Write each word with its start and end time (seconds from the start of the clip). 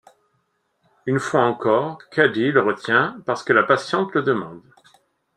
Une 1.05 1.19
fois 1.19 1.43
encore, 1.45 1.99
Cuddy 2.09 2.51
le 2.51 2.61
retient, 2.63 3.21
parce 3.27 3.43
que 3.43 3.53
la 3.53 3.61
patiente 3.61 4.11
le 4.15 4.23
demande. 4.23 4.63